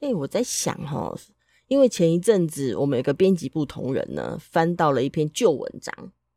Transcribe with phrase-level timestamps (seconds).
[0.00, 1.14] 哎、欸，我在想哈，
[1.68, 5.92] 因为前一阵子我们有个编辑部同仁呢，翻到了一篇旧文章，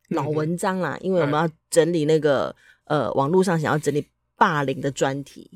[0.09, 5.49] 老文章啦，嗯、因为我们要整理那个、嗯、呃网络上想要整理霸凌的专题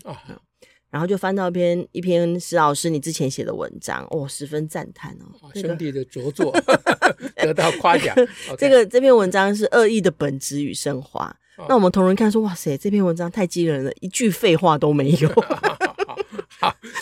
[0.89, 6.55] 然后就翻到一篇一篇史老师你之前写的文章，哦，十分赞叹哦，兄弟的拙 作
[7.37, 8.15] 得到夸奖。
[8.59, 11.35] 这个这篇文章是恶意的本质与升华。
[11.57, 15.29] 哦、那我们同仁看说，哇塞，这篇文章太惊人了，一句废话都没有。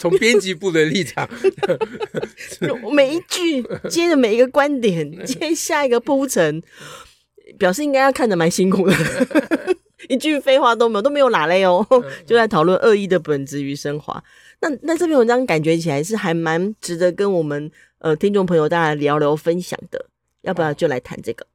[0.02, 1.30] 好，从编辑部的立场，
[2.92, 6.62] 每一句接着每一个观点， 接下一个铺陈，
[7.60, 8.96] 表示应该要看得蛮辛苦的。
[10.10, 11.86] 一句废话都没有，都没有哪类哦，
[12.26, 14.22] 就在讨论恶意的本质与升华。
[14.60, 20.08] 那那这篇文章感觉起来是还蛮值得跟我们呃听众朋友大家聊聊分享的，
[20.42, 21.46] 要不要就来谈这个？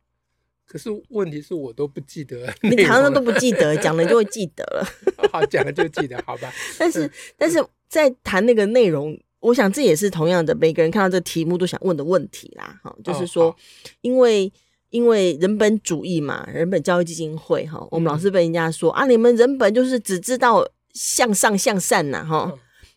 [0.64, 4.88] 可是问题是我都不记得，你常常都不记得，讲了就会记得了。
[5.33, 6.53] 好，讲了就记得，好吧？
[6.78, 12.81] 但是，但是在谈那个内容，我想这也是同样的，每个人看到这个题目都想问的问题啦。
[12.83, 13.55] 哈，就是说，
[14.01, 14.53] 因为
[14.91, 22.53] 因为人本主义嘛，人本教育基金会哈，我们老是被人家说啊，你们人本就是只知道向上向善呐，哈。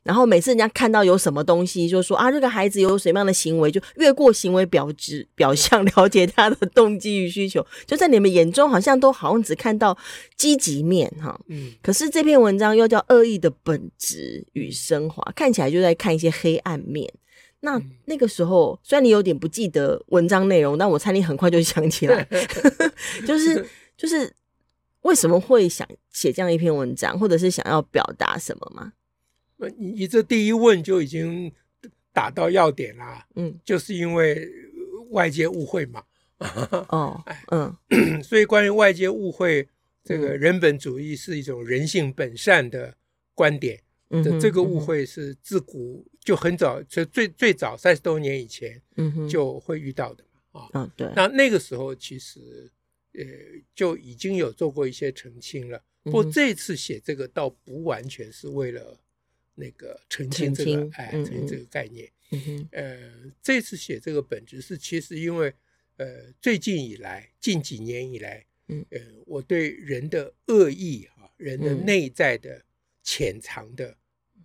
[0.09, 7.63] 然后每次人家看到有什么东西，就说啊，这个孩子有什么样的行为，就越过行为表质表象， 了解他的动机与需求。
[7.85, 9.95] 就在你们眼中，好像都好像只看到
[10.35, 11.39] 积极面哈。
[11.45, 11.73] 嗯。
[11.83, 17.07] 可是这篇文章又叫恶意的本质与升华，看起来就在看一些黑暗面。
[17.59, 22.27] 那那个时候，虽然你有点不记得文章内容，但我猜你很快就想起来，
[23.27, 23.63] 就是
[23.95, 24.33] 就是
[25.01, 28.91] 为什么会想写这样一篇文章，或者是想要表达什么吗？
[29.77, 31.51] 你你这第一问就已经
[32.13, 34.49] 打到要点啦，嗯，就是因为
[35.09, 36.03] 外界误会嘛，
[36.89, 37.21] 哦，
[37.51, 37.75] 嗯，
[38.23, 39.67] 所以关于外界误会，
[40.03, 42.95] 这个人本主义是一种人性本善的
[43.35, 52.71] 观点，嗯，这个误会是自古就很早，就最最早三十多年以前，嗯，就会遇到的嘛，啊，嗯，对，那那个时候其实
[53.13, 53.23] 呃
[53.75, 58.97] 就已经有做过一些澄清了，不过这次写这个倒不完全是为了。
[59.59, 62.09] 那个澄清这个清哎，澄清这个概念。
[62.31, 63.11] 嗯哼，呃，
[63.41, 65.53] 这次写这个本质是，其实因为
[65.97, 72.63] 呃，最近以来，近几年以来，嗯，呃，我对人的恶意哈，人的内在的
[73.03, 73.97] 潜藏的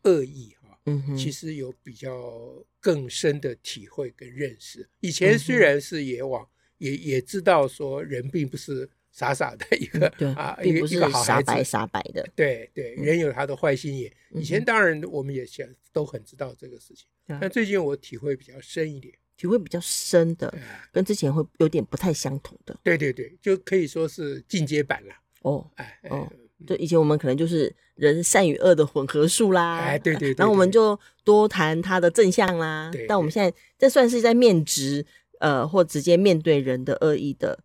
[0.03, 4.89] 恶意哈，嗯，其实有比较更深的体会跟认识。
[5.01, 6.49] 以前虽然是也往
[6.79, 8.91] 也也知道说人并不是。
[9.15, 12.29] 傻傻的一个啊，并不是傻白傻白的。
[12.35, 14.13] 对对，人有他的坏心眼。
[14.33, 17.07] 以前当然我们也想都很知道这个事情，
[17.41, 20.53] 但最近我体会比较深一点，体会比较深的，
[20.91, 22.77] 跟之前会有点不太相同的。
[22.83, 25.15] 对对对，就可以说是进阶版了。
[25.43, 26.29] 哦，哎哦，
[26.67, 29.79] 就以前我们可能就是人善与恶的混合术啦。
[29.79, 30.35] 哎，对对。
[30.37, 32.91] 然后我们就多谈他的正向啦。
[32.91, 35.07] 对但我们现在这算是在面值
[35.39, 37.61] 呃，或直接面对人的恶意的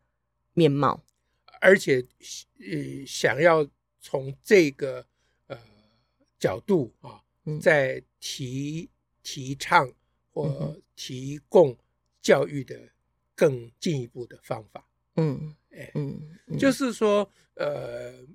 [0.53, 1.01] 面貌。
[1.61, 2.05] 而且，
[2.59, 3.67] 呃，想要
[3.99, 5.05] 从这个
[5.47, 5.57] 呃
[6.39, 7.21] 角度啊，
[7.61, 8.89] 再提
[9.21, 9.91] 提倡
[10.31, 11.77] 或提供
[12.21, 12.77] 教育的
[13.35, 14.87] 更进一步的方法。
[15.15, 16.21] 嗯，哎，嗯，
[16.57, 18.25] 就是说，呃，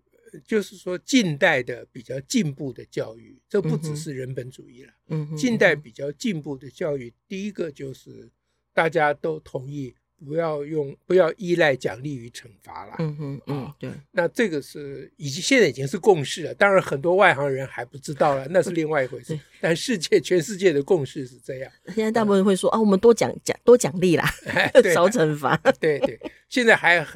[0.44, 4.92] 就是说，近代的比较进步的教育，这不只是人本主义了。
[5.06, 8.30] 嗯，近代比较进步的教育，第一个就是
[8.72, 9.94] 大家都同意。
[10.24, 12.94] 不要用，不要依赖奖励与惩罚了。
[12.98, 13.90] 嗯哼，嗯，对。
[14.12, 16.54] 那这个是已经现在已经是共识了。
[16.54, 19.38] 当然，很多外行人还不知道了，那是另外一回事。
[19.60, 21.72] 但世界全世界的共识是这样。
[21.88, 24.24] 现在大部分人会说啊，我们多奖奖多奖励啦，
[24.94, 25.56] 少惩罚。
[25.78, 26.18] 对对，
[26.48, 27.06] 现在还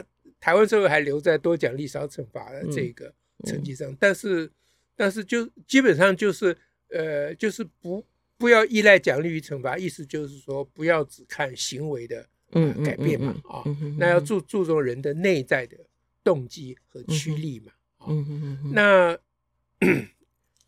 [0.40, 3.12] 台湾社会还留在多奖励少惩罚的这个
[3.44, 4.50] 成绩上，但是
[4.96, 6.56] 但是就基本上就是
[6.90, 8.04] 呃，就是不
[8.36, 12.26] 不要依赖奖励与惩罚，意思就是说不要只看行为的。
[12.52, 13.62] 嗯，改变嘛，啊，
[13.98, 15.76] 那要注注重人的内在的
[16.24, 17.72] 动机和驱力嘛，
[18.06, 19.18] 嗯嗯嗯，那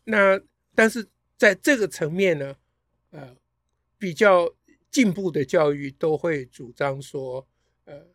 [0.03, 0.41] 那
[0.75, 1.07] 但是
[1.37, 2.55] 在这个层面呢，
[3.09, 3.35] 呃，
[3.97, 4.53] 比较
[4.89, 7.47] 进步的教育都会主张说，
[7.85, 8.05] 呃，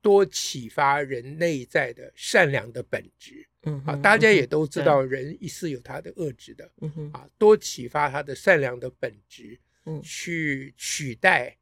[0.00, 10.00] 多启发人内在的善良的本质，嗯啊，大家也都知道人是有他的恶质的，嗯啊，多启发他的善良的本质，嗯。
[10.02, 11.56] 去取代、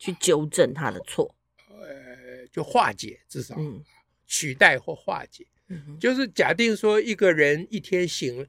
[0.00, 1.32] 去纠正他的错，
[1.68, 3.54] 呃，就化解，至少
[4.26, 5.46] 取代或化解，
[6.00, 8.46] 就是假定说一个人一天醒了。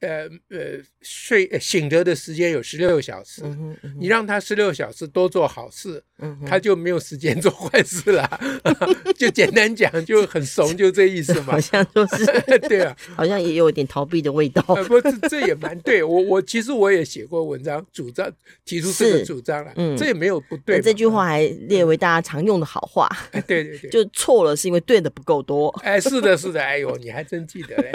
[0.00, 8.40] 呃呃，睡醒着的时间有十六小时，嗯嗯、你让他十六小时多做好事，嗯、他就没有时间做坏事了。
[9.16, 11.52] 就简单讲，就很怂，就这意思嘛。
[11.52, 12.24] 好像都是
[12.68, 14.64] 对啊，好像也有一点逃避的味道。
[14.68, 16.02] 呃、不，这这也蛮对。
[16.02, 18.30] 我我其实我也写过文章，主张
[18.64, 19.72] 提出这个主张了。
[19.76, 20.80] 嗯，这也没有不对。
[20.80, 23.06] 这句话还列为大家常用的好话。
[23.32, 25.68] 哎、对对对，就错了是因为对的不够多。
[25.82, 26.62] 哎，是的，是的。
[26.62, 27.92] 哎呦，你还真记得嘞，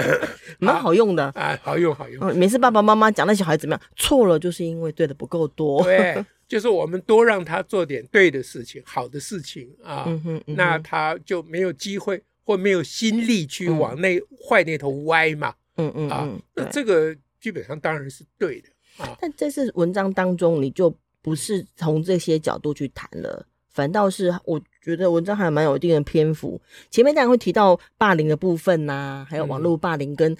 [0.58, 1.30] 蛮好用的。
[1.42, 2.36] 啊，好用好用。
[2.36, 5.82] 每次爸爸妈妈讲那小孩怎么样，错了就是因为对的不够多。
[5.82, 15.54] 对，就是我们多让他做点对的事情、好的事情啊，嗯哼嗯哼，那他就没有机会或没有心力去往那坏那头歪嘛。
[15.76, 18.68] 嗯嗯啊，那这个基本上当然是对的
[18.98, 19.16] 啊。
[19.20, 23.46] 但这次文章当中，你就不是从这些角度去谈了。
[23.72, 26.60] 反倒是我觉得文章还蛮有一定的篇幅，
[26.90, 30.30] 前面当然会提到霸凌的部分呐、啊，还有网络霸凌，跟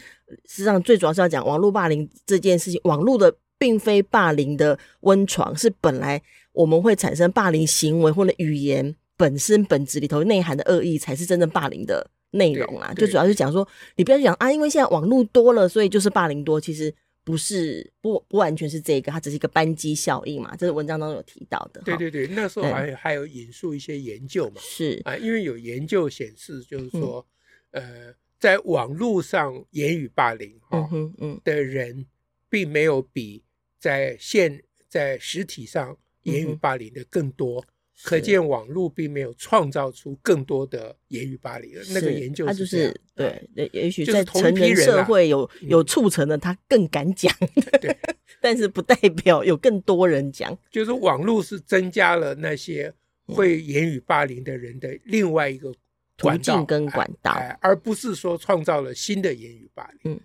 [0.44, 2.80] 实际上最主要是要讲网络霸凌这件事情。
[2.84, 6.20] 网络的并非霸凌的温床，是本来
[6.52, 12.92] 我们会产生霸凌行为或者语言本身本质里头内涵的恶意，才是真正霸凌的内容啦。
[12.94, 16.94] 就主要是讲说，你不要讲啊，因为现在网络多了，所以就是霸凌多，其实。
[17.24, 21.80] 不是不不完全是这个，它只是一个扳机效应嘛，这是文章当中有提到的。
[21.82, 27.24] 对对对，那时候还有还有引述一些研究嘛，是啊，因为有研究显示，就是说，
[27.70, 32.06] 嗯、呃，在网络上言语霸凌哈、哦，嗯嗯的人，
[32.48, 33.44] 并没有比
[33.78, 37.64] 在现在实体上言语霸凌的更多。
[38.02, 47.32] 嗯可见网络并没有创造出更多的言语霸凌，那个研究是，他就是对，也许在成人社会有有促成的他更敢讲，
[47.80, 47.96] 对，
[48.42, 50.58] 但是不代表有更多人讲。
[50.68, 52.92] 就是网络是增加了那些
[53.26, 55.72] 会言语霸凌的人的另外一个
[56.16, 60.12] 途径跟管道，而不是说创造了新的言语霸凌。
[60.14, 60.20] 嗯，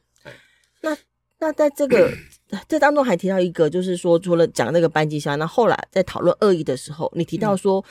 [1.40, 1.52] 那。
[1.54, 2.12] 在这个
[2.68, 7.84] 这当中还提到一个，就是说除了讲那个班级效应，那后来在讨论恶意的时候，你提到说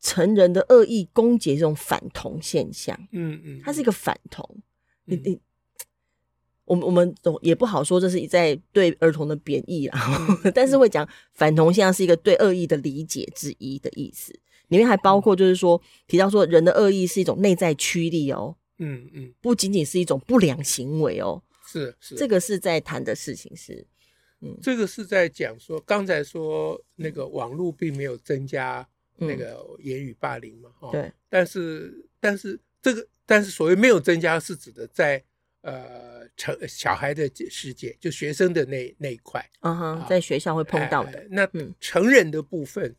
[0.00, 4.48] 成人的恶意攻击这种反同现象，嗯嗯，它是一个反同，
[5.06, 5.38] 你你，
[6.64, 10.00] 我们我们总也不好说这是在对儿童的贬义啊，
[10.54, 14.32] 但是会讲反同现象是一个对恶意的理解之一的意思，
[14.68, 21.42] 里面还包括就是说提到说人的恶意是一种内在驱力哦，嗯嗯，不仅仅是一种不良行为哦。
[21.66, 23.86] 是是，这个是在谈的事情是，
[24.40, 28.86] 嗯，这个是在讲说，刚才说那个网络并没有增加
[29.16, 35.22] 那个言语霸凌嘛，哈、嗯，对，但是但是这个但是所谓没有增加是指的在
[35.62, 41.48] 呃成小孩的世界，就学生的那那一块，嗯哼，在学校会碰到的，呃、那
[41.80, 42.94] 成人的部分，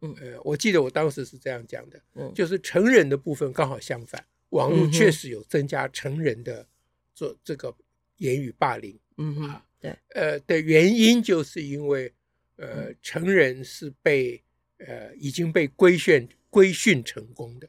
[0.00, 0.14] 嗯。
[0.20, 6.66] 呃，我记得我当时是这样讲的，嗯，就是成人的部分刚好相反，网络确实有增加成人的
[7.14, 7.72] 做这个。
[8.20, 12.10] 言语霸凌，嗯哼，对，呃的原因就是因为，
[12.56, 14.42] 呃，成人是被
[14.78, 17.68] 呃已经被规训规训成功的，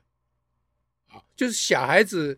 [1.07, 2.37] 啊，就是小孩子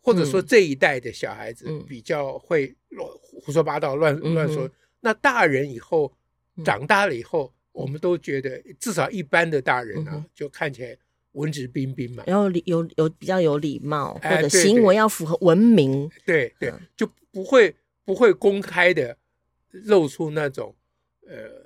[0.00, 4.70] 或者说这一代的小孩子比较会乱胡说八道乱乱说，
[5.00, 6.12] 那大人以后
[6.64, 10.96] 长大了以后，我们都觉得至少一般的大人啊，就看起来
[11.32, 17.10] 文质彬彬嘛，然后有有比较有礼貌，或者行为要符合文明，对对，就。
[17.32, 17.72] 不会
[18.04, 19.16] 不会公开的
[19.70, 20.74] 露出那种
[21.28, 21.64] 呃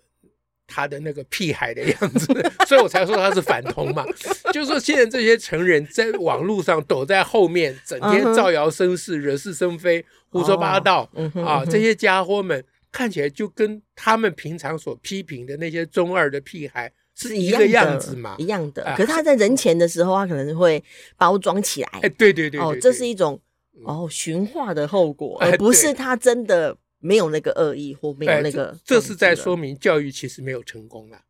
[0.66, 2.26] 他的那个屁孩的样子，
[2.68, 4.04] 所以我才说他是反同嘛。
[4.52, 11.10] 就是说现在这些成人在网络上躲在后面，整天造谣生事、惹是生非、胡说八道
[11.46, 18.94] 啊，这些家伙们看起来就跟他们平常所批评的那些中二的屁孩是一个样子嘛，一样的。
[18.96, 20.82] 可是他在人前的时候，他可能会
[21.16, 21.88] 包装起来。
[22.02, 23.40] 哎，对对对，哦，这是一种。
[23.82, 28.78] 哦，驯化的后果，而不是他真的没有那个恶意或没有那个。
[28.84, 31.20] 这是在说明教育其实没有成功了。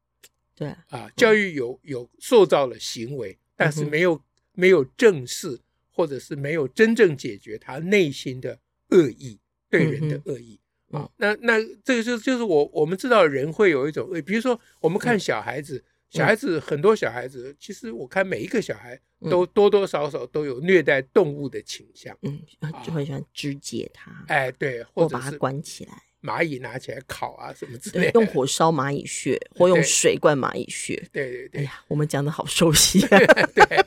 [0.54, 4.20] 对啊，教育有有塑造了行为，但是没有
[4.52, 5.58] 没有正视，
[5.90, 8.58] 或者是没有真正解决他内心的
[8.90, 10.60] 恶意，对人的恶意
[10.94, 11.10] 啊。
[11.16, 15.84] 那那这个就是就是我我们知道人会有一种比如说我们看小孩子。
[16.10, 18.96] 小孩子很多，小孩子其实我看每一个小孩
[19.28, 22.40] 都多多少少都有虐待动物的倾向，嗯，
[22.86, 33.00] 就很喜欢肢解它，哎，对，或者把它关起来，蚂蚁拿起来烤啊什么之类的，用火烧蚂蚁穴，或用水灌蚂蚁穴，对对对，哎呀，我们讲的好熟悉，
[33.52, 33.84] 对，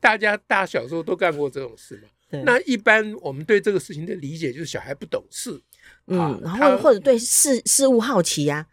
[0.00, 2.08] 大家大小时候都干过这种事嘛。
[2.44, 5.60] 那一般我们对这个事情的理解就是小孩不懂事，
[6.06, 8.66] 嗯，然后或者对事事物好奇呀。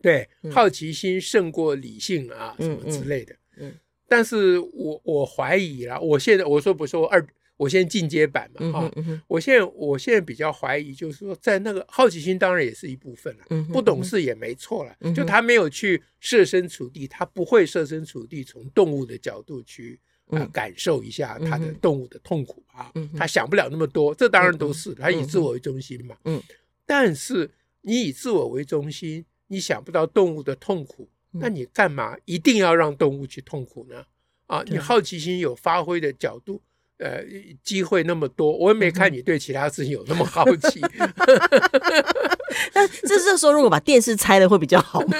[0.00, 3.34] 对，好奇心胜过理性啊，什么之类的。
[3.56, 3.74] 嗯，
[4.06, 7.26] 但是我我怀疑啦，我现在我说不说二。
[7.58, 8.92] 我先进阶版嘛，哈、
[9.26, 26.42] 我现在我现在比较怀疑，就是说，在那个好奇心当然也是一部分了，嗯、不懂事也没错了、嗯，就他没有去设身处地，他不会设身处地从动物的角度去啊、呃嗯、感受一下他的动物的痛苦啊、嗯，他想不了那么多，这当然都是他以自我为中心嘛，嗯，
[26.86, 27.50] 但是
[27.82, 34.04] 你以自我为中心，你想不到动物的痛苦，那你干嘛一定要让动物去痛苦呢？
[34.46, 36.62] 啊，你好奇心有发挥的角度。
[37.00, 37.22] 呃，
[37.62, 40.80] 机会那么多，我也没看你对其他事情有那么好奇。
[42.74, 45.16] 那这这时候如果把电视拆了会比较好吗？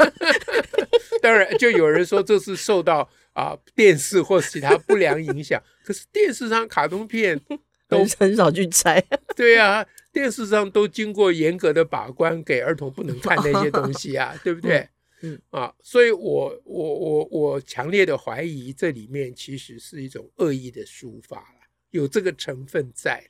[1.22, 5.62] 当然，就有人说这是受到啊、呃、电视或其他不良影响。
[5.84, 7.40] 可是电视上卡通片
[7.88, 9.00] 都很少去拆。
[9.36, 14.88] 对啊，电视上都经过严格的把关，给儿童不能看那些东西啊，对不对？
[15.22, 21.44] 嗯啊，所以我我我我强烈的怀疑这里面其实是一种恶意的抒发。
[21.90, 23.24] 有这个成分在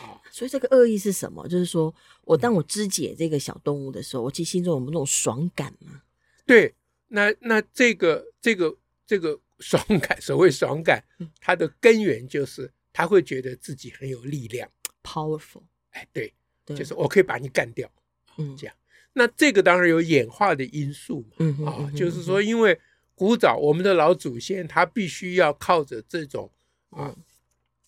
[0.00, 1.46] 啊，所以这个恶意是什么？
[1.46, 6.00] 就是说我当我肢解这个小动物的时候，我其实心中有没有那种爽感吗？
[6.46, 6.74] 对，
[7.08, 8.74] 那那这个这个
[9.06, 11.02] 这个爽感，所谓爽感，
[11.40, 14.68] 它的根源就是他会觉得自己很有力量
[15.02, 15.62] ，powerful。
[15.90, 16.34] 哎，对，
[16.64, 17.90] 对，就是我可以把你干掉，
[18.38, 18.76] 嗯，这样。
[19.12, 22.78] 那这个当然有演化的因素嘛，嗯啊，就是说，因为
[23.14, 26.50] 古早我们的老祖先他必须要靠着这种
[26.90, 27.16] 啊。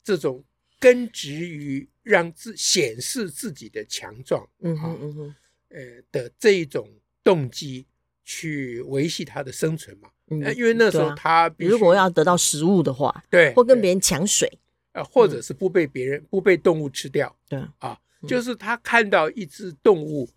[0.04, 0.42] 这种
[0.80, 5.34] 根植于让自显示自己的强壮，嗯哼嗯哼，
[5.68, 6.90] 呃的这一种
[7.22, 7.86] 动机
[8.24, 14.50] 去维系他的生存嘛，嗯，因为那时候他如果要得到食物的话，对，或跟别人抢水，
[14.92, 20.28] 呃，或者是不被别人不被动物吃掉，对啊，就是他看到一只动物，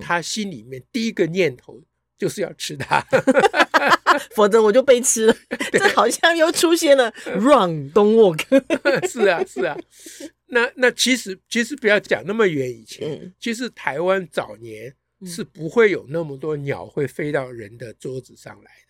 [0.00, 1.82] 他心里面第一个念头。
[2.20, 3.00] 就是要吃它
[4.36, 5.34] 否则我就被吃了。
[5.72, 9.08] 这好像又出现了 “run don't walk”。
[9.08, 9.74] 是啊，是啊。
[10.48, 18.89] 那那其实其实不要讲那么远以前，嗯、其实台湾早年是不会有那么多鸟会飞到人的桌子上来的。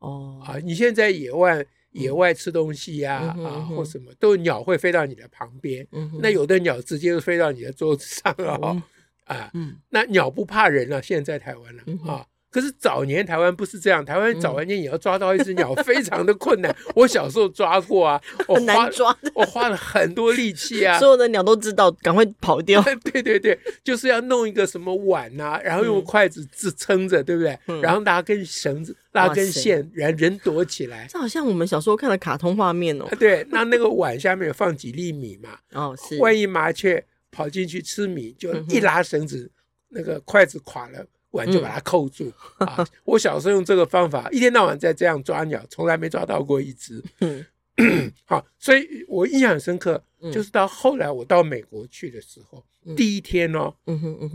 [0.00, 5.86] 哦啊，你现在野外野外吃东西呀、啊嗯、啊或什么，都鸟会飞到你的旁边。
[5.92, 8.82] 嗯、那有的鸟直接就飞到你的桌子上了、哦
[9.24, 9.38] 嗯。
[9.38, 9.50] 啊，
[9.90, 12.26] 那鸟不怕人了、啊，现在，在台湾了、嗯、啊。
[12.50, 16.74] 可是早年台湾不是这样，台湾早年也要抓到一只鸟非常的困难。
[16.96, 20.98] 我小时候抓过啊，我很难抓， 我花了很多力气啊。
[20.98, 22.82] 所有的鸟都知道，赶快跑掉。
[23.12, 27.56] 对对对，就是要弄一个什么碗啊，然后用筷子支撑着，对不对？
[27.66, 31.06] 嗯、然后拿根绳子，拉根线，然后人躲起来。
[31.08, 33.06] 这好像我们小时候看的卡通画面哦。
[33.18, 35.50] 对，那那个碗下面有放几粒米嘛？
[35.72, 36.18] 哦，是。
[36.18, 39.50] 万一麻雀跑进去吃米，就一拉绳子，嗯、
[39.90, 41.06] 那个筷子垮了。
[41.32, 42.86] 碗就把它扣住、嗯、啊！
[43.04, 47.02] 我小时候用这个方法， 一天到晚在这样抓鸟，从来没抓到过一只。
[47.20, 47.44] 嗯，
[48.26, 53.72] 好，所以我印象深刻，就是到后来我到美国去的时候，嗯、第一天哦，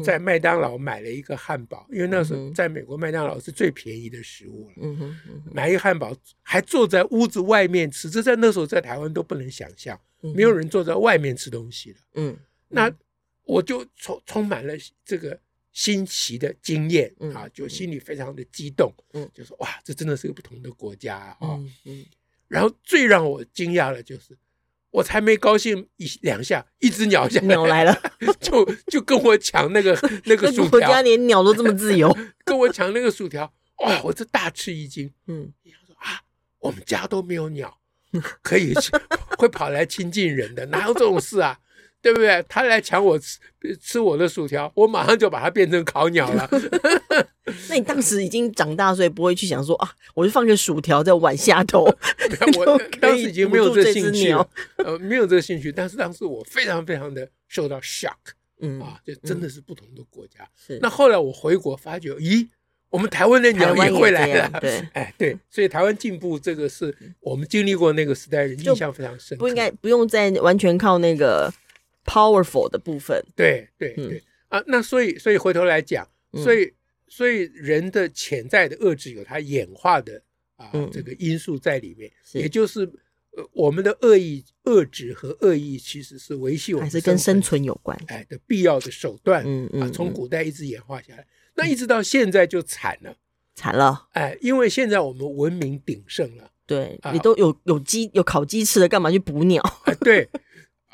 [0.03, 4.75] 在麦当劳买了一个汉堡，因为那时候在美国麦当劳是最便宜的食物了。
[4.81, 5.15] 嗯哼，
[5.51, 11.99] 买一个汉堡，还坐在屋子外面吃，这在那时候在台湾都不能想象，没有人坐在外面吃东西的。
[12.15, 12.37] 嗯，
[12.69, 12.89] 那
[13.43, 14.73] 我就充充满了
[15.03, 15.37] 这个。
[15.75, 22.05] 新奇的经验啊，就心里非常的激动，嗯，就说哇，这真的是个不同的国家啊，嗯嗯。
[22.47, 24.37] 然后最让我惊讶的就是，
[24.89, 27.93] 我才没高兴一两下，一只鸟下鸟来了，
[28.39, 32.15] 就就跟我抢 那个那个薯条，国家连鸟都这么自由，
[32.45, 35.51] 跟我抢那个薯条，哇，我这大吃一惊，嗯，
[35.85, 36.21] 说啊，
[36.59, 37.77] 我们家都没有鸟，
[38.41, 38.73] 可以
[39.37, 41.59] 会跑来亲近人的，哪有这种事啊？
[42.05, 42.45] 对不对？
[42.47, 43.39] 他来抢我吃
[43.81, 46.47] 吃我的薯条，我马上就把它变成烤鸟了。
[47.67, 51.83] 那你当时已经长大，所以不会去想说啊，我就放个薯条在碗下头。
[52.59, 54.47] 我 当时已经没有这个兴趣了，
[54.77, 55.71] 呃，没有这个兴趣。
[55.71, 58.13] 但是当时我非常非常的受到 shock，
[58.61, 60.47] 嗯啊，就真的是不同的国家。
[60.55, 60.79] 是、嗯。
[60.83, 62.47] 那后来我回国发觉，咦，
[62.91, 64.59] 我们台湾的鸟也会来了。
[64.61, 69.35] 对，哎，对，所以台湾进步这个是我们经历过那个时代人印象非常深。
[69.39, 71.51] 不应该不用再完全靠那个。
[72.05, 76.73] Powerful 的部分，对对对、嗯、啊，那所以所以回头来讲，所以、嗯、
[77.07, 80.21] 所以人的潜在的遏制有它演化的
[80.55, 82.83] 啊、嗯、这个因素在里面，也就是
[83.31, 87.99] 呃我们的恶意遏制和恶意其实是维系我们还是跟生存有关。
[88.07, 93.17] 哎的必要的手段，嗯嗯啊，从古代一直演化下来，嗯、那一直到现在就惨了，
[93.55, 99.59] 惨了，哎，因为现在我们文明鼎盛了，对、啊、你都有有鸡有烤鸡吃的，干嘛去捕鸟？
[99.85, 100.29] 哎、对。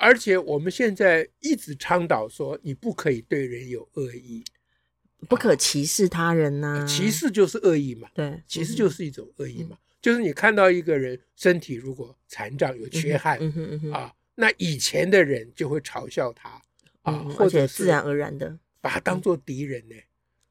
[0.01, 4.43] 而且我们现在一直倡导说，你不可以对人有恶意，
[5.29, 16.49] 不可歧视他人呐、啊，歧视就是恶意嘛，对，歧视就是一种恶意嘛，嗯、就是你看到一个人身体如果残障有缺憾、嗯嗯嗯、啊，那以前的人就会嘲笑他
[17.03, 19.95] 啊，嗯、或者自然而然的把他当做敌人呢，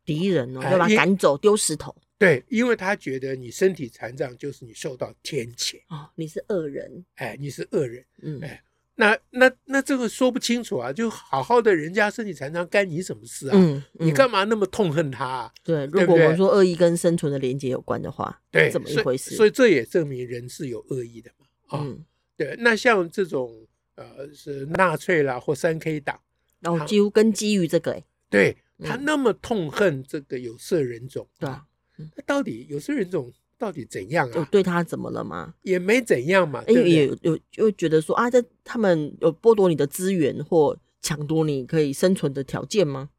[0.05, 1.93] 敌人哦，要把他赶走，丢石头。
[2.17, 8.63] 对，因为他觉得你身体残障就是你受到天谴哦，你是恶人，哎，你是恶人，嗯，哎，
[9.01, 13.53] 那那那这个说不清楚啊，就好好的人家身体残障干你什么事啊？
[13.55, 15.53] 嗯，嗯你干嘛那么痛恨他啊？
[15.65, 19.35] 对，如果我们说恶意跟生存的连接有关的话，对，怎么一回事？
[19.35, 21.47] 所以，所以这也证明人是有恶意的嘛，
[21.79, 22.05] 啊、嗯，
[22.37, 26.21] 对，那像这种呃是纳粹啦或三 K 党，
[26.61, 28.55] 然后几乎跟基于这个，哎，对
[28.85, 31.65] 他那么痛恨这个有色人种，对啊。
[31.97, 34.37] 那到底有色人种到底怎样啊？
[34.37, 35.55] 有对他怎么了吗？
[35.61, 36.65] 也没怎样嘛。
[36.67, 43.11] 因为有有就觉得说啊，这他们有剥夺你的资源或抢夺你可以生存的条件吗？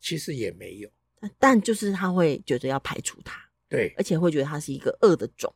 [0.00, 0.90] 其实也没有，
[1.38, 5.54] 但就是他会觉得要排除他，对，而且会觉得他是一个恶的种。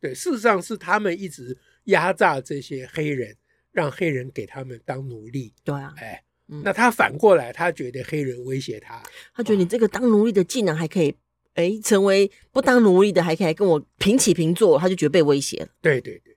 [0.00, 3.36] 对，事实上是他们一直压榨这些黑人，
[3.72, 5.52] 让黑人给他们当奴隶。
[5.62, 9.02] 对啊，哎，嗯、那他反过来，他觉得黑人威胁他，
[9.34, 11.14] 他觉得你这个当奴隶的技能还可以。
[11.54, 15.68] 哎，成为不当奴隶的还可以来跟我平起平坐，他就觉得被威胁了。
[15.80, 16.36] 对对对，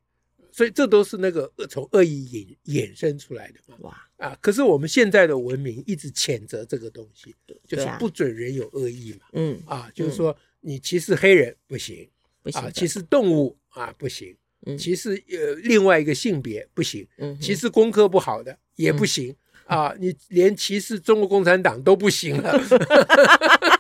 [0.52, 3.76] 所以这都是那个从恶意衍衍生出来的嘛。
[3.82, 3.98] 哇。
[4.18, 4.38] 啊！
[4.40, 7.36] 可是我们现在的文明一直谴责这个东西，
[7.68, 9.26] 就是不准人有恶意嘛。
[9.34, 12.08] 嗯啊，就是说你歧视黑人不行，
[12.42, 14.34] 不行啊，歧视动物啊不行，
[14.78, 17.06] 歧视呃另外一个性别不行，
[17.42, 19.36] 歧视功课不好的也不行。
[19.66, 22.58] 啊，你连歧视中国共产党都不行了。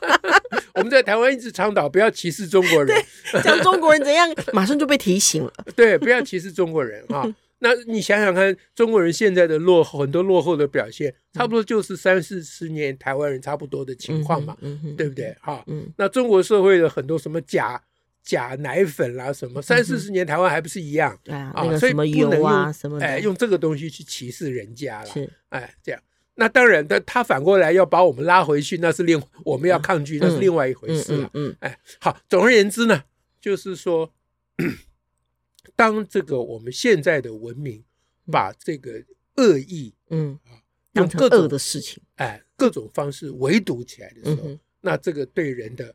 [0.76, 3.04] 我们在台湾一直倡导不要歧视中国人，
[3.44, 5.54] 讲中国人怎样， 马上就被提醒了。
[5.76, 7.24] 对，不要歧视中国人啊！
[7.60, 14.58] 那你想想看，中国人现在的落后，很多落后的表现，差不多就是三四十年台湾人差不多的情况嘛，
[14.98, 15.36] 对不对？
[15.40, 15.64] 哈，
[15.96, 17.82] 那中国社会的很多什么假
[18.22, 21.18] 假奶粉啦，什么三四十年台湾还不是一样？
[21.24, 25.10] 对啊，所以不能用什么哎用这个东西去歧视人家了，
[25.50, 26.02] 哎这样。
[26.36, 31.30] 那当然，他他反过来要把我们拉回去，那是另我们要抗拒，那是另外一回事了。
[31.34, 33.04] 嗯，哎，好，总而言之呢，
[33.40, 34.12] 就是说，
[35.76, 37.84] 当这个我们现在的文明
[38.32, 39.04] 把这个
[39.36, 40.58] 恶意，嗯啊，
[40.94, 45.94] 用各种的事情，哎，各种方式围堵起来的时候，那这个对人的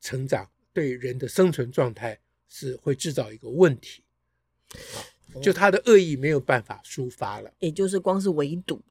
[0.00, 2.18] 成长、对人的生存状态
[2.48, 4.02] 是会制造一个问题，
[4.70, 5.04] 啊，
[5.42, 8.82] 就他的恶意没有办法抒发了，也就是光是围堵。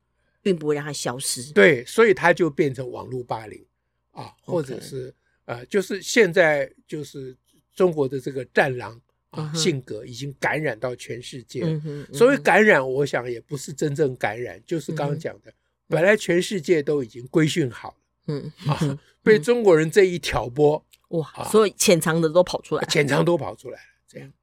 [0.44, 3.66] 并不会让它消失，对，所以它就变成网络霸凌
[4.12, 5.12] 啊，或者是.
[5.46, 7.36] 呃，就是现在就是
[7.76, 8.98] 中国的这个战狼
[9.32, 9.58] 啊、uh.
[9.58, 11.66] 性格已经感染到全世界。
[11.66, 12.14] Uh.
[12.14, 15.56] 所谓感染，我想也不是真正感染，就是刚刚讲的，uh.
[15.90, 17.96] 本来全世界都已经规训好了，
[18.28, 18.72] 嗯、uh.
[18.72, 21.52] 啊，被中国人这一挑拨，哇、uh，huh.
[21.52, 24.34] 所有潜藏的都跑出来，潜藏都跑出来了，这样，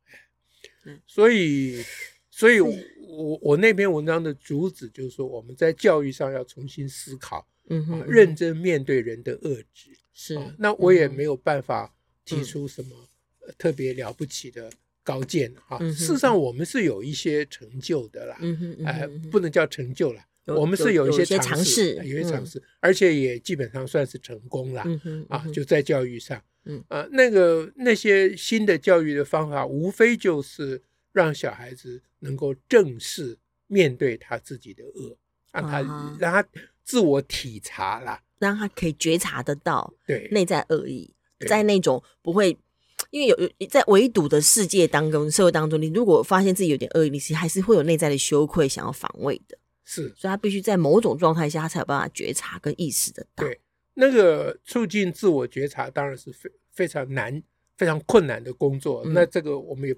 [1.07, 1.83] 所以，
[2.31, 2.59] 所以。
[3.11, 9.91] 我我那篇文章的主旨就是说，我们在教育上要重新思考，嗯哼，认真面对人的恶质。
[10.13, 11.95] 是，那我也没有办法
[12.25, 13.09] 提出什么
[13.59, 14.71] 特别了不起的
[15.03, 15.79] 高见哈。
[15.91, 24.85] 事实上，我们是有一些成就的啦，嗯哼，哎，不能叫成就了，我们是有一些尝试，有一些尝试，而且也基本上算是成功了，
[25.29, 30.83] 啊，就在教育上，嗯啊，那个那些新的教育的方法，无非就是。
[31.13, 35.17] 让小孩子能够正视面对他自己的恶，
[35.53, 36.17] 让他、uh.
[36.19, 36.49] 让他
[36.85, 41.13] 自我体察啦，让他可以觉察得到对内在恶意，
[41.49, 42.57] 在那种不会，
[43.11, 49.57] 因为有有在围堵的世界当中、社会当中，你如果发现自己有点恶意，你其实还是会有内在的羞愧，想要防卫的。
[49.85, 53.45] 是，所以他必须在某种状态下，他才有办法觉察跟意识得到。
[53.45, 53.61] 对，
[53.95, 57.43] 那个促进自我觉察当然是非非常难、
[57.77, 59.03] 非常困难的工作。
[59.05, 59.97] 嗯、那这个我们也。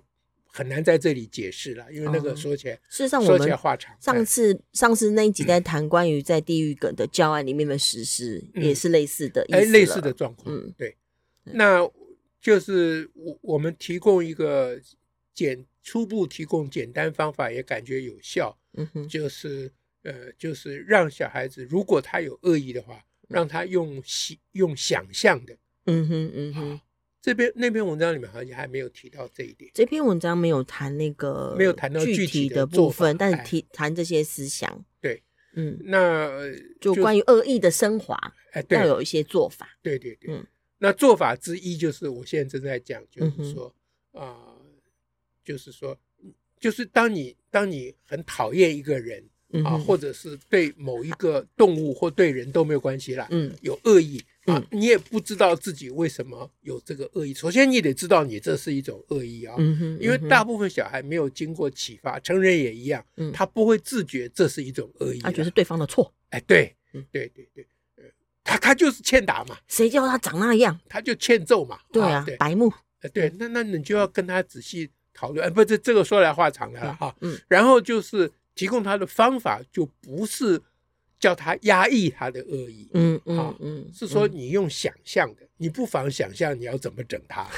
[0.55, 3.59] 很难在这里解释了，因为那个说起来，事实上我们
[3.99, 10.55] 上次上次那一集在谈关于在地狱梗的教案里面的实施，也是类似的，哎，类似的状况。
[10.55, 10.95] 嗯，对，
[11.45, 11.91] 那
[12.39, 14.79] 就是我我们提供一个
[15.33, 18.57] 简初步提供简单方法，也感觉有效。
[18.75, 25.57] 嗯哼，就是呃，就是让小孩子如果他有恶意的话，让他用想用想象的。
[25.87, 26.81] 嗯哼，嗯哼。
[27.23, 29.71] 这篇那篇文章里面好像还没有提到这一点。
[29.73, 34.85] 这篇文章没有谈那个没有谈到具体的部分，但是提谈这些思想。
[35.01, 35.23] 对，
[35.55, 36.29] 嗯，那
[36.81, 38.19] 就关于恶意的升华，
[38.51, 39.79] 哎，要有一些做法。
[39.81, 40.45] 对对对，嗯，
[40.79, 43.73] 那做法之一就是我现在正在讲，就是说
[44.11, 44.37] 啊，
[45.45, 45.97] 就是说，
[46.59, 54.21] 就是当你当你很讨厌一个人嗯、啊，或者是对某一个动物或对人都没有关系啦，嗯，有恶意。
[54.47, 57.33] 啊，嗯、你也不知道自己为什么有这个恶意。
[57.33, 66.13] 首先，你得知道你这是一种恶意啊，嗯哼，因为大部分小孩没有经过启发，成人也一样，嗯、他不会自觉这是一种恶意，他觉得是对方的错。
[66.31, 67.65] 哎，对，嗯，对对对，
[68.43, 72.73] 他他就是欠打嘛，谁叫他长那样，他就欠揍嘛，对啊，对白目，
[73.13, 80.61] 对，那那你就要跟他仔细讨论，哎，不，这这个说来话长的了哈，嗯，然后就是提供他的方法，就不是。
[81.23, 87.49] 叫他压抑他的恶意，嗯嗯嗯，是说你用想象的，你不妨想象你要怎么整他，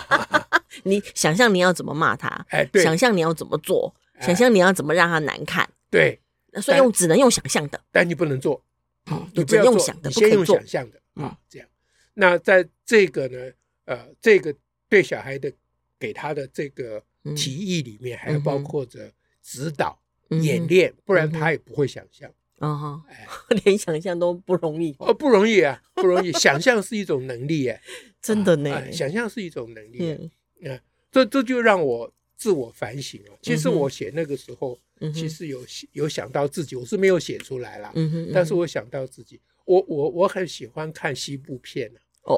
[0.84, 6.20] 你想象你要怎么骂他，哎，对，想象你要怎么做，想象你要怎么让他难看，对，
[6.60, 8.62] 所以用只能用想象的，但你不能做，
[9.06, 11.00] 啊，你只用想的，你先用想象的。
[11.14, 11.66] 啊，这样。
[12.12, 13.50] 那在这个呢，
[13.86, 14.54] 呃，这个
[14.90, 15.50] 对小孩的
[15.98, 17.02] 给他的这个
[17.34, 19.10] 提议里面，还包括着
[19.42, 22.30] 指导、演练，不然他也不会想象。
[22.60, 23.04] 啊哈，
[23.64, 26.30] 连想象都不容易哦，不容易啊，不容易。
[26.32, 27.80] 想象是一种能力， 哎，
[28.22, 28.92] 真的呢。
[28.92, 30.30] 想象是一种能力，
[30.62, 30.78] 嗯，
[31.10, 33.38] 这这就让我自我反省了。
[33.42, 34.78] 其实我写那个时候，
[35.14, 37.92] 其实有有想到自己，我是没有写出来啦，
[38.32, 41.90] 但是我想到自己，我我我很喜欢看西部片
[42.24, 42.36] 哦，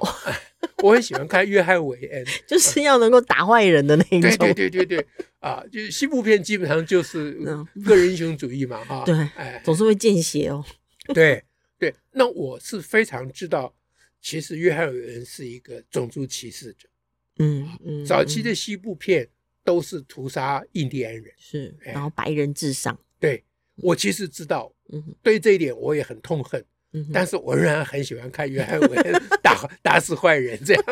[0.82, 4.36] 我很喜欢看约翰韦恩， 就是要能够打坏人的那一种。
[4.38, 5.06] 对对对对对，
[5.38, 7.32] 啊，就是西部片基本上就是
[7.84, 9.04] 个人英雄主义嘛，哈。
[9.06, 10.64] 对，哎，总是会见血哦。
[11.14, 11.42] 对
[11.78, 13.74] 对，那我是非常知道，
[14.20, 16.88] 其实约翰韦恩是一个种族歧视者。
[17.38, 19.28] 嗯嗯，早期的西部片
[19.64, 22.98] 都是屠杀印第安人，是，然后白人至上。
[23.18, 23.42] 对，
[23.76, 26.64] 我其实知道，嗯，对这一点我也很痛恨。
[27.12, 30.84] 但是我仍然很喜欢看约翰韦恩打打死坏人这样。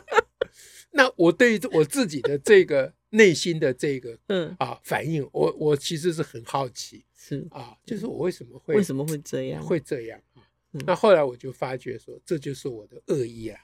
[0.92, 10.44] 那我对于我自己的这个内心的这个嗯啊反应，我我其实是很好奇，是啊，就是我为什么会为什么会这样会这样啊？
[10.86, 13.58] 那后来我就发觉说，这就是我的恶意啊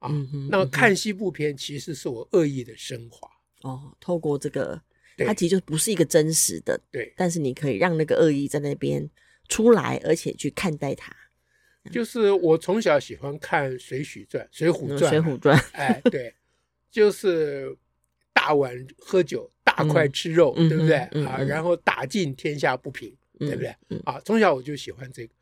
[0.00, 0.10] 啊！
[0.50, 3.30] 那看西部片其实是我恶意的升华
[3.62, 4.82] 哦，透过这个，
[5.18, 9.08] 它其实就不是一个真实的对，但是你可以让那个恶意在那边。
[9.52, 11.14] 出来，而且去看待它，
[11.90, 15.58] 就是我从小喜欢看《水浒传》《水浒传》《水浒传》。
[15.72, 16.34] 哎，对，
[16.90, 17.76] 就是
[18.32, 21.38] 大碗喝酒，大块吃肉，对不对啊？
[21.38, 24.20] 然后打尽天下不平，对不对啊？
[24.24, 25.34] 从小我就喜欢这个。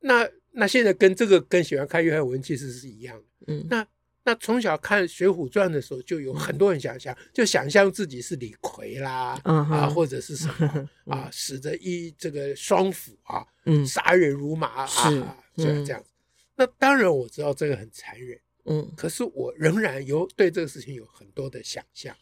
[0.00, 3.24] 那那现在跟这个跟喜欢看约翰文其实是一样的。
[3.48, 3.86] 嗯，那。
[4.22, 13.46] 那从小看《水浒传》的时候，就有很多人想象，就想象自己是李逵啦，啊，或者是什么 啊，使着一这个双斧啊，
[13.86, 16.10] 杀人如麻啊，这样这样子。
[16.56, 22.14] 那当然我知道这个很残忍，嗯，可是我仍然有对这个事情有很多的想象，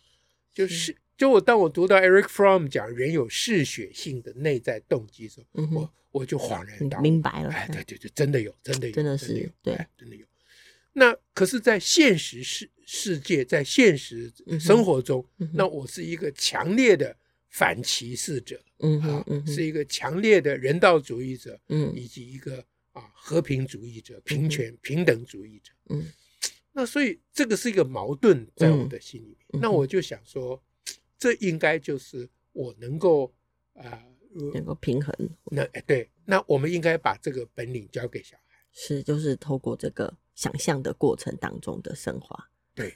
[0.55, 10.25] 就是就我当我读到 Eric Fromm 讲人有嗜血性的内在动机的时候，我我就恍然大悟，明白了，哎，对对对，真的有，真的有，真的是有，对，真的有。
[10.99, 17.17] 那可是，在现实世世界，在现实生活中，那我是一个强烈的
[17.51, 26.05] 反歧视者，嗯啊，是一个强烈的人道主义者，嗯，以及一个啊和平主义者、平权平等主义者，嗯，
[26.73, 29.63] 那所以这个是一个矛盾在我的心里面。
[29.63, 30.61] 那我就想说，
[31.17, 33.33] 这应该就是我能够
[33.75, 34.03] 啊
[34.53, 35.15] 能够平衡。
[35.45, 40.13] 那对，那我们应该把这个本领交给小孩，是就是透过这个。
[40.39, 42.95] 想象的过程当中的升华，对，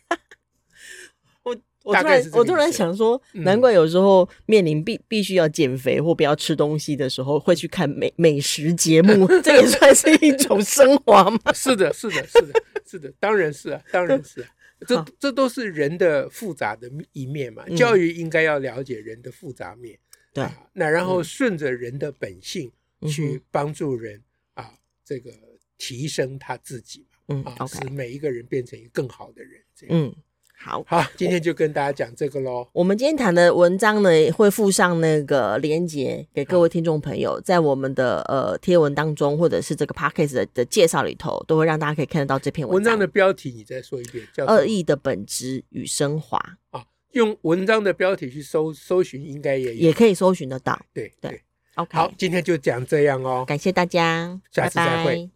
[1.43, 11.53] 我我突然我突然想说，难怪有时候面临必必须要减肥或不要吃东西的时候，会去看美美食节目， 这也算是一种升华吗？
[11.53, 14.49] 是的，是的，是的，是的，当然是啊，当然是啊，
[14.87, 17.67] 这这都是人的复杂的一面嘛。
[17.71, 19.99] 教育应该要了解人的复杂面，
[20.33, 22.71] 对，那然后顺着人的本性
[23.09, 24.23] 去帮助人
[24.55, 24.75] 啊，
[25.05, 25.33] 这个
[25.77, 27.05] 提升他自己。
[27.29, 29.53] 嗯，使每一个人变成一个更好的人。
[29.75, 30.15] 这样嗯，
[30.59, 32.69] 好，好，今天就跟大家讲这个喽。
[32.73, 42.93] 我们今天谈的文章呢，会附上那个链接给各位听众朋友，在我们的呃贴文当中，或者是这个 podcast 的的介绍里头，都会让大家可以看得到这篇文章。
[42.93, 46.39] 文章的标题你再说一遍，叫《恶意的本质与升华》
[46.79, 46.85] 啊。
[47.13, 50.81] 用文章的标题去搜搜寻，应该也也可以搜寻得到。
[50.95, 51.43] 对对，对
[51.75, 51.91] ，OK。
[51.95, 53.45] 好，今天就讲这样哦。
[53.47, 55.31] 感谢大家，下次再会。